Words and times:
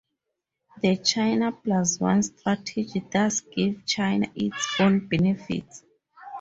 The 0.81 0.97
China 0.97 1.51
Plus 1.51 1.99
One 1.99 2.23
strategy 2.23 3.01
does 3.11 3.41
give 3.41 3.85
China 3.85 4.25
its 4.35 4.75
own 4.79 5.07
benefits. 5.07 5.83